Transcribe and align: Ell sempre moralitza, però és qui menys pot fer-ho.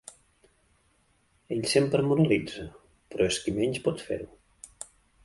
Ell 1.55 1.61
sempre 1.73 2.01
moralitza, 2.11 2.65
però 3.13 3.29
és 3.33 3.39
qui 3.45 3.55
menys 3.59 3.81
pot 3.89 4.03
fer-ho. 4.07 4.31